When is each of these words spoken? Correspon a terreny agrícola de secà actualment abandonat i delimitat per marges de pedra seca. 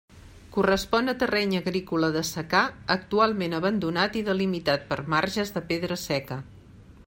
Correspon 0.53 1.05
a 1.13 1.13
terreny 1.23 1.53
agrícola 1.59 2.09
de 2.15 2.23
secà 2.29 2.61
actualment 2.95 3.55
abandonat 3.59 4.19
i 4.21 4.25
delimitat 4.31 4.89
per 4.93 5.01
marges 5.17 5.57
de 5.59 5.67
pedra 5.73 6.03
seca. 6.09 6.39